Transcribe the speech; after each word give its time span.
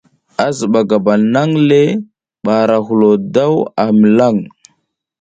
A 0.45 0.47
ziba 0.57 0.81
gabal 0.89 1.21
nang 1.33 1.53
le 1.69 1.83
bara 2.45 2.75
a 2.79 2.79
ru 2.85 2.85
a 2.85 2.85
hilo 2.87 3.11
daw 3.35 3.53
a 3.83 3.85
milan. 3.99 4.37